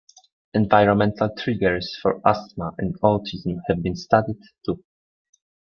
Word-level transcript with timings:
Environmental 0.55 1.29
triggers 1.37 1.95
for 2.01 2.19
asthma 2.27 2.71
and 2.79 2.99
autism 3.01 3.59
have 3.67 3.83
been 3.83 3.95
studied 3.95 4.39
too. 4.65 4.83